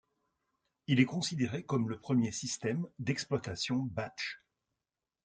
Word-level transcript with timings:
Il 0.87 0.99
est 0.99 1.05
considéré 1.05 1.63
comme 1.63 1.87
le 1.87 1.99
premier 1.99 2.31
système 2.31 2.87
d'exploitation 2.97 3.83
batch. 3.91 4.39